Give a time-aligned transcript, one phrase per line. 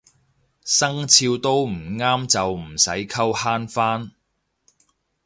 [0.65, 4.11] 生肖都唔啱就唔使溝慳返